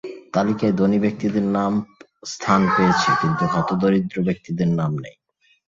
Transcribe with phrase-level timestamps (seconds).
[0.33, 1.73] তালিকায় ধনী ব্যক্তিদের নাম
[2.23, 5.15] স্থান পেয়েছে, কিন্তু হতদরিদ্র ব্যক্তিদের নাম নেই।